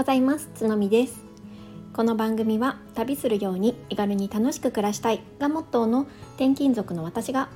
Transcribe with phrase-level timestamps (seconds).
[0.00, 0.48] ございます。
[0.54, 1.22] つのみです。
[1.92, 7.50] この番組は旅するように気軽に楽しく暮らしたいがモットーの転勤族の私が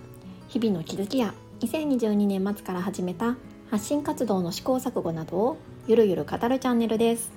[0.48, 3.36] 日々の気づきや2022年末から始めた
[3.70, 7.32] 発信活動の試行錯誤などをゆるゆる語るチャンネルです。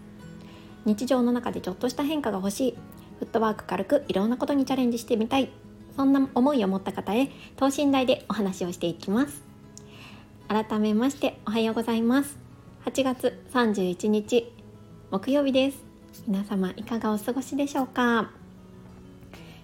[0.83, 2.75] 日常の中でちょっとした変化が欲しい。
[3.19, 5.49] フットワーク軽くいろんなことにチャレンジしてみたい。
[5.95, 9.41] そんな思いを持った方へ等身大でお話をしていきます。
[10.49, 12.37] 改めましておはようございます。
[12.83, 14.56] 8月31日。
[15.09, 15.85] 木曜日です。
[16.27, 18.29] 皆様いかがお過ごしでしょうか？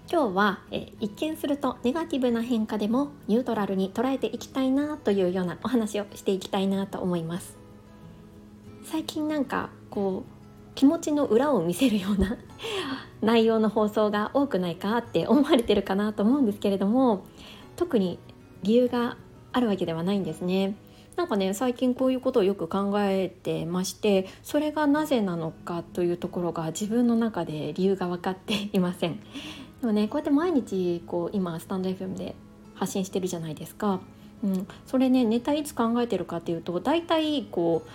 [0.09, 7.57] 今日はえ一見するとネガティブな変化でもニュートラルに捉えていきたいなというようなお話をしていきたいなと思います。
[8.85, 12.37] 最近なんかこう気持ちの裏を見せるような
[13.21, 17.25] 内容の放送が多くないかって思われてるかなと思うんですけれども
[17.75, 18.17] 特に
[18.63, 19.17] 理由が
[19.51, 20.75] あるわけではないんですね。
[21.15, 29.19] なんかね最近こういうことをよく考えてましてそれがなぜなのかというところが自分の中で理由が分かっていません。
[29.81, 32.35] でもねこうやって毎日こう今スタンド FM で
[32.73, 33.99] 発信してるじゃないですか。
[34.43, 37.89] うん、それねネタいつ考えてるかっていうと大体こう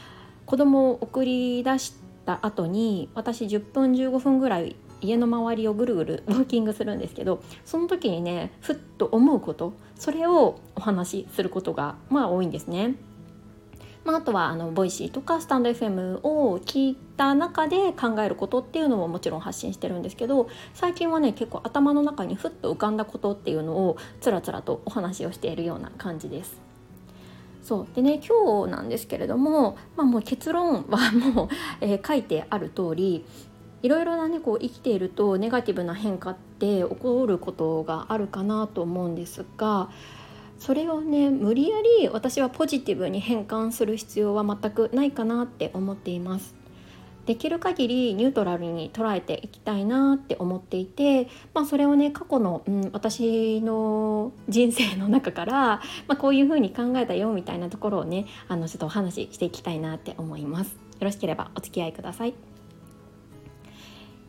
[0.47, 12.95] 子供を送り出した後に私10分15分ぐらい家の周りをぐるぐるウォーキングするんですけどその時にねふっと思うことそれをお話しすることがまあ多いんですね。
[14.09, 26.59] まあ、あとはあの Voicy とかスタンド FM を聞いた中で考えることっていうのももちろん発信してるんですけど最近はね結構頭の中にふっと浮かんだことっていうのをつらつらとお話をしているような感じです。
[27.63, 31.49] そうでね今日なんですけれども、まあ、もう結論はもう、
[31.85, 33.27] えー、書いてある通り
[33.83, 39.91] いろいろなねこう生きているとネガティブな変化って起こることがあるかなと思うんですが
[40.59, 46.59] それをね無理やり私はポジティブに変換する必要は全くないかなって思っています。
[47.27, 60.71] できる限りニュートラルに捉えていきたいなって思っていて、まあ、それをね過去の、うん、私の人生の中から、まあ、こういうふうに考えたよみたいなところをねあのちょっとお話ししていきたいなって思います。
[60.71, 62.58] よろしければお付き合いください。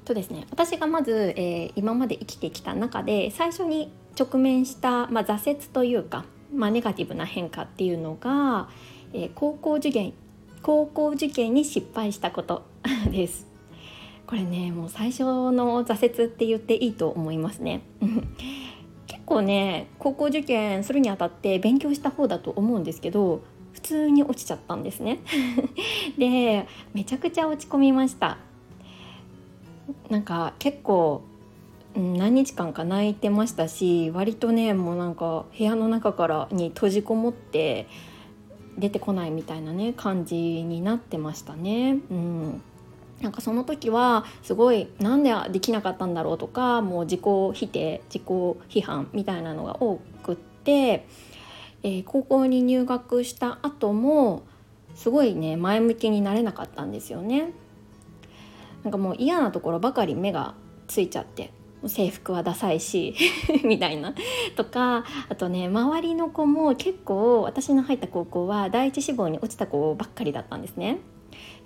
[0.09, 8.69] とですね私がまず、えー、今まで生きてきた中で最初に直面した、まあ、挫折というか、まあ、ネガティブな変化っていうのが、
[9.13, 10.13] えー、高校受験
[10.61, 12.65] 高校受験に失敗したこと
[13.11, 13.47] です。
[14.27, 17.81] これねもう最初の挫折って言っていいと思いますね。
[19.07, 23.41] 結構ね高校受験するにあたって勉強した方だと思うんですけど
[23.71, 25.19] 普通に落ちちゃったんですね。
[26.19, 28.37] でめちゃくちゃ落ち込みました。
[30.09, 31.23] なんか結構
[31.95, 37.87] 何日間か泣いてましたし割とねもうなんか部屋の中からに閉じこもって
[38.77, 41.99] 出てこないみたいなね感じになってましたね。
[42.09, 42.61] うん
[43.21, 47.21] なんかその時はすごいなんでできなかったんだろうとかもう自己
[47.53, 51.05] 否定自己批判みたいなのが多くって、
[51.83, 54.43] えー、高校に入学した後も
[54.95, 57.51] すごいね前向きになれなかったんですよね。
[58.83, 60.53] なんかもう嫌なところばかり目が
[60.87, 61.51] ついちゃって
[61.87, 63.15] 制服はダサいし
[63.63, 64.13] みたいな
[64.55, 70.99] とかあとね周りの子も結構私の入った高校は第一志望に落ちた子ばっかりだったんですね。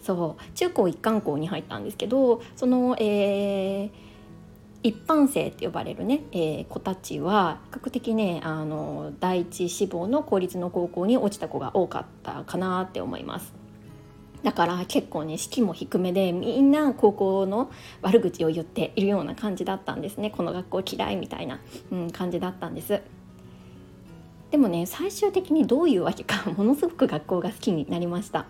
[0.01, 3.89] そう中高一貫校に入ったんですけどその、えー、
[4.83, 13.62] 一般生って呼ばれるね、えー、子たちは比較的ねあの第一志望の公立の高校に落ちた子が多かったかなって思います。
[14.43, 17.71] だから結構ね式も低めでみんな高校の
[18.01, 20.31] 悪口を言っているような感じだったんですね。
[20.31, 21.61] この学校嫌いみたいな、
[21.91, 23.01] うん、感じだったんです。
[24.51, 28.45] でもね最終的にどういうわけか ものすごく学校が好きになりました。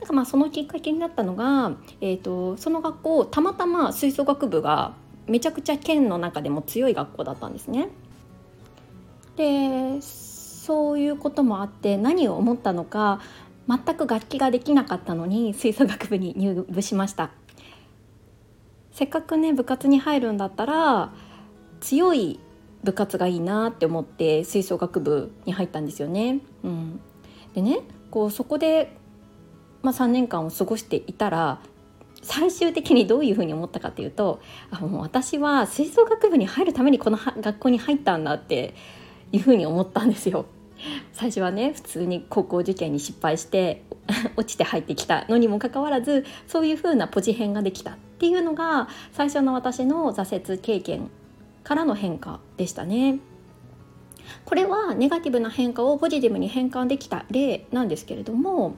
[0.00, 4.94] なんかまあそのきっかけになったのが、えーと、その学校たまたま吹奏楽部が
[5.26, 7.88] めちゃくちゃ県の中でも強い学校だったんですね。
[9.36, 13.20] でそういうこともあって何を思ったのか
[13.68, 17.30] 全く楽器ができなかったのに吹奏楽部に入部しました
[18.92, 21.12] せっかくね部活に入るんだったら
[21.80, 22.38] 強い
[22.84, 26.40] 部活がいいなって思って吹奏楽部に入ったんですよね。
[26.64, 27.00] うん、
[27.54, 27.80] でね
[28.10, 28.96] こうそこで、
[29.82, 31.60] まあ、3年間を過ごしていたら
[32.22, 38.74] 最終的にどういうふうに思ったかっていうとあもう私は吹奏楽部に入るためにこの学校に入ったんだって
[39.32, 40.46] いうふうに思ったんですよ。
[41.12, 43.84] 最初はね普通に高校受験に失敗して
[44.36, 51.10] 落ちて入ってきたのにもかかわらずそういう風なポジ変ができたっていうのが最初の私の挫折経験
[51.64, 53.20] からの変化でしたね。
[54.44, 58.76] これはネガティブな変化をポジティブに変換できた例なんですけれども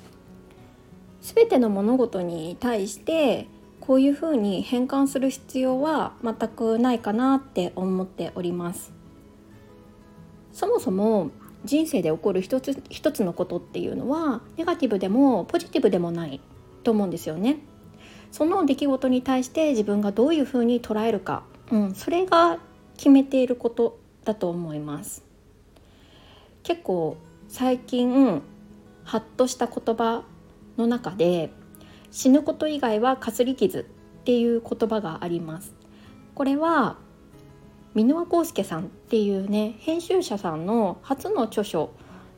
[1.20, 3.46] 全ての物事に対して
[3.80, 8.92] こういうふうに変換する必要は全くないかなって思っております
[10.52, 11.30] そもそも
[11.64, 16.40] 人生で起こる一つ一つのことっていうのはネガティブでもポジティブでもない
[16.82, 17.58] と思うんですよね。
[18.30, 22.58] その出来事に対して自分がどういうふうに捉えるか、うん、それが
[22.96, 25.24] 決めていることだと思います。
[26.62, 27.16] 結構
[27.48, 28.42] 最近
[29.04, 30.24] ハッとした言葉
[30.76, 31.50] の中で
[32.10, 35.72] 死ぬこと以外はかすり傷っていう言葉があります。
[36.34, 36.96] これは
[37.94, 41.90] 箕輪康介さんっていうね編集者さんの初の著書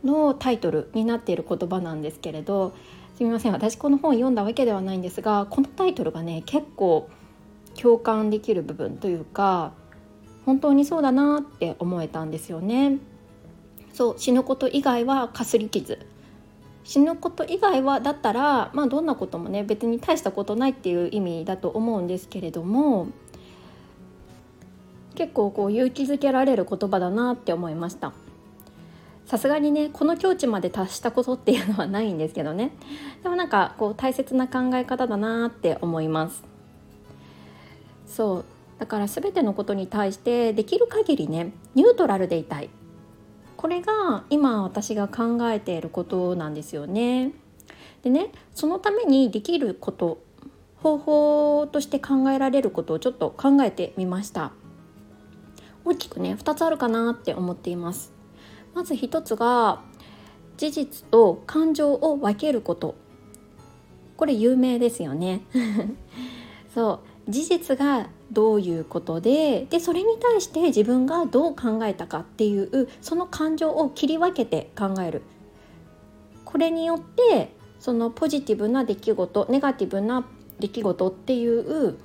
[0.05, 2.75] のタイトルになっている言葉なんですけれど
[3.17, 7.08] すみません私この本読んだわけではないんですがこのタイトルがね結構
[7.81, 9.73] 共感できる部分というか
[10.44, 12.99] 本当にそうだなって思えたんですよね。
[13.93, 15.99] そう死ぬこと以外はかすり傷
[16.85, 23.08] 死ぬこと以外はだったら、まあ、どんなこともね別に大したことないっていう意味だと思うんですけれども
[25.16, 28.12] 結構こう勇気づけられる言葉だなって思いました。
[29.26, 32.70] さすがにねこの境地まで達したことっていうのはないんですけどね。
[33.24, 36.44] でもなんかこう大切な考え方だなって思います。
[38.06, 38.44] そう。
[38.78, 42.70] だから全てのことに対してできる限りねニュートラルでいたい。
[43.56, 47.32] これが今私が考えていることなんですよね。
[48.02, 50.19] でねそのためにできること
[50.82, 54.52] 方法として考えられることをちょっと考えてみました。
[55.86, 58.12] 大きくね2つあるかなって思っています。
[58.74, 59.82] まず1つが
[60.56, 62.96] 事実と感情を分けること。
[64.16, 65.42] これ有名ですよね。
[66.74, 67.30] そう。
[67.30, 75.22] 事実がどういうことででそれに対して自分がどう考えたかっていうその感情を切り分けて考える。
[76.44, 80.26] これによってそのポジティブな出来事ネガティブな
[80.58, 81.96] 出来事っていう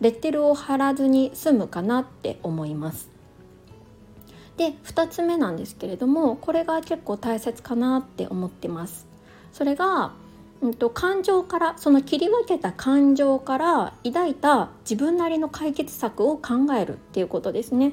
[0.00, 3.08] レッテルを貼らずに済むかなって思います。
[4.56, 9.06] で2つ目なんですけれどもこれが結構大切かなって思ってます。
[9.52, 10.12] それが
[10.60, 17.92] うんと、感情からその切り分けた感情から抱いた自分なりの解決策を考えるっていうことですね。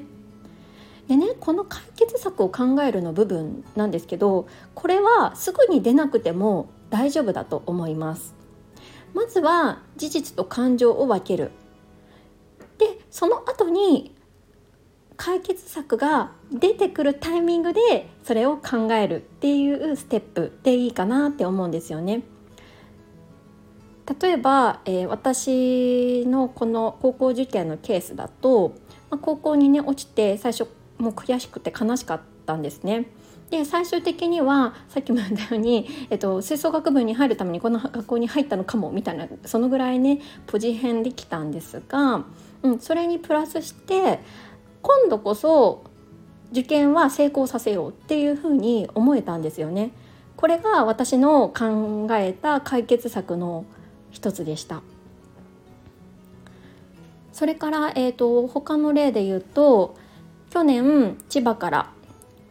[1.08, 8.34] でねこの解決策を考えるの部分なんですけどこれはすぐに出なくても大丈夫だと思います。
[9.14, 11.50] まずは事実と感情を分ける。
[12.78, 14.14] でその後に
[15.16, 22.22] 解決策が出てくるタイミングでそれを考えるっていうステップでいいかなって思うんですよね。
[24.20, 28.74] 例えば、えー、私のこの高校受験のケースだと、
[29.10, 30.66] まあ、高校にね落ちて最初
[30.96, 33.06] もう悔しくて悲しかったんですね。
[33.50, 42.24] で最終的にはさっきも言ったように、えっと、吹奏楽部に入るためにこの学校に入ったのかもみたいなそのぐらいねポジ変できたんですが、
[42.62, 44.20] うん、それにプラスして
[44.82, 45.84] 今度こそ
[46.52, 49.90] 受験は成功させようっていうふうに思えたんですよね。
[50.38, 53.64] これが私の考えた解決策の
[54.12, 54.82] 一つでした
[57.32, 59.96] それから、えーと、他の例で言うと
[60.50, 61.90] 去年千葉から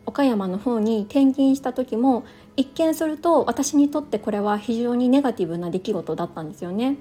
[0.08, 2.24] 岡山の方に転勤した時も
[2.56, 6.96] 一見すると私にとってこれは非常にネガティブな出来事だったんですよね。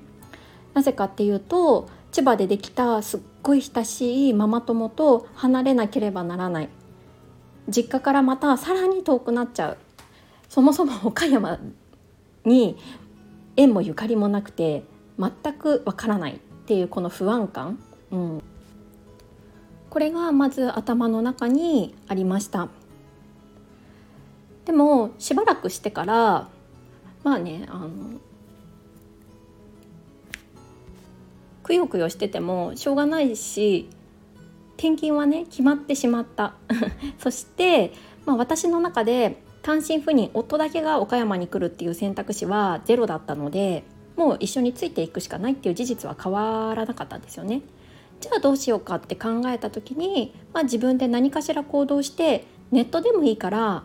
[0.74, 6.68] なぜかっていうと千葉でできたすっごい親しいママ友と離れなければならない。
[7.68, 9.78] 実家からまたさらに遠くなっちゃう。
[10.48, 11.58] そもそも岡山
[12.44, 12.76] に
[13.56, 14.82] 縁もゆかりもなくて
[15.18, 17.78] 全くわからないっていうこの不安感、
[18.10, 18.42] うん、
[19.90, 22.68] これがまず頭の中にありました。
[24.76, 26.48] もしばらくしてから
[27.24, 27.88] まあねあの
[31.62, 33.88] くよくよしててもしょうがないし
[34.76, 36.54] 転勤はね決まってしまった
[37.18, 37.92] そして、
[38.24, 43.82] まあ、私の中で単身赴任夫だけが岡山に来るっていう選択肢はゼロだったので
[44.16, 47.62] もう一緒についていくしかないっていう事実は変わらなかったんですよね。
[48.20, 53.82] じゃあどうしようかって考えた時に、まあ、自分で何かしら行動してネットでもいいから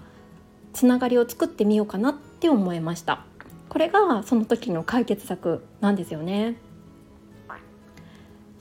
[0.73, 3.25] つながりを作ってみようかなって思いました。
[3.69, 6.57] これがその時の解決策なんですよね。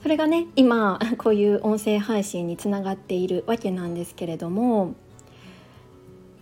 [0.01, 4.95] それがね今こういう音声配信につながっているわけなんですけれども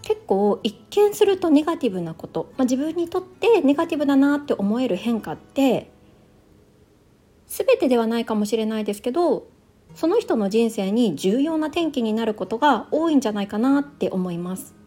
[0.02, 5.92] 結構一見するとネガティブなこと、まあ、自分にとってネガティブだなって思える変化って
[7.48, 9.48] 全てではないかもしれないですけど
[9.94, 14.79] その人の人生に重要な転機になることが多いんじゃないかなって思います。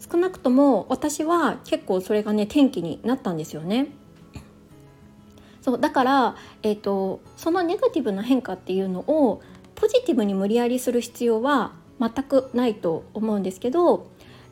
[0.00, 3.88] 少なくとも私は結構それがね転機になったんですよね
[5.60, 9.42] そうだから、えーと、そのネガティブな変化っていうのを
[9.74, 14.06] ポジティブに無理やりする必要は全くないと思うんですけど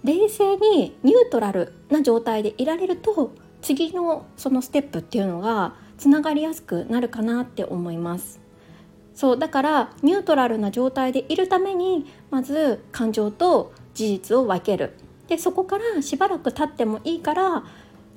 [0.05, 8.41] 冷静にニュートラルな状態でいられると次のそのステップっていうのがつながりやすくなるかなって思います。
[9.15, 14.93] そうだからニュートラルな状態でいるためにまず感情と事実を分ける
[15.28, 17.64] でそこからしばらく経ってもいいから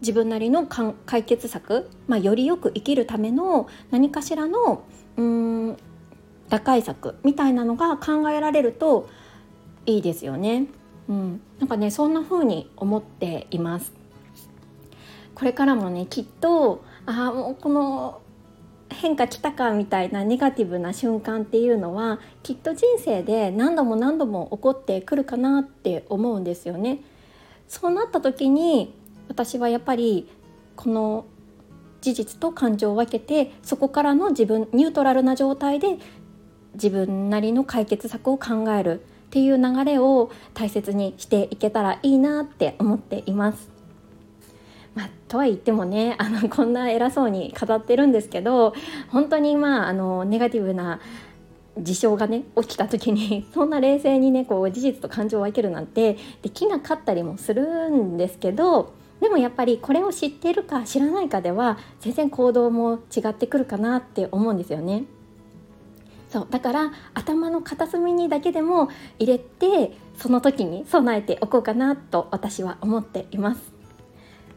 [0.02, 4.84] 自分なりの解決策、まあ、よりよく生きるための何かしらの
[5.18, 5.78] うん
[6.50, 9.10] 打開策みたいなのが考えられると
[9.86, 10.68] いいですよね。
[11.08, 13.92] うん、なんかねそんな風に思っています。
[15.36, 18.22] これからもねきっとあもうこの
[19.00, 27.00] 変化来たかみたいなネガティブな瞬間っていうのはきっと人生で何度も何度も起こってくるかなって思うんですよね。
[27.70, 28.94] そうなった時に
[29.30, 30.28] 私はやっぱり
[30.76, 31.26] この
[32.02, 35.98] 事実と感情を分けてそこからの自分ニュートラルな状態で
[36.74, 43.79] 自分なりの解決策を考えるっていう流れを大切にしていけたらいいなって思っています。
[44.96, 48.74] まあ、とは言ってもね あのこんな偉そうに語ってるんですけど
[49.10, 51.00] 本当にまああのネガティブな
[51.78, 65.06] 事象がね起きた時に そんな冷静にねこう事実と感情を分けるなんてできなかったりもするんですけどでもやっぱりこれを知ってるか知らないかでは全然行動も違ってくるかなって思うんですよね。
[66.30, 73.79] そうだから頭の片隅にだけでも入れてその時に備えておこうかなと私は思っています。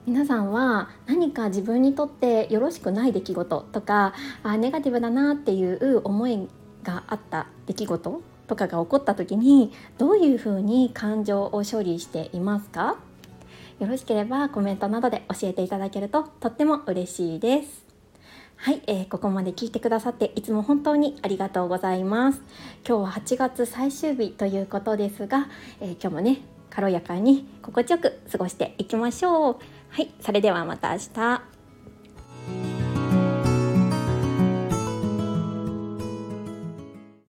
[0.05, 6.49] 皆さんは何か自分にとってよろしくない出来事とかあネガティブだなっていう思い
[6.83, 12.97] があった出来事とかが起こった時にどういうふうに感情を処理していますか？
[13.79, 17.85] よろしければコメントなどで教えていただけるととっても嬉しいです。
[18.57, 22.43] はい、えー、ここまで聞いてくださっていつも本当にありがとうございます。
[22.87, 25.49] 今日は8月最終日ということですが、
[25.81, 26.41] えー、今日もね
[26.71, 29.82] 軽やかに心地よく過ごしていきましょう。
[29.93, 31.52] はい、それではまた明日。